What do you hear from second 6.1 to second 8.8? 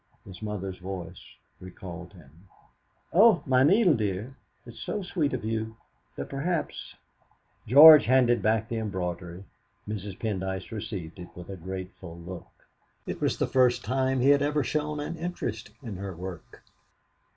but perhaps" George handed back the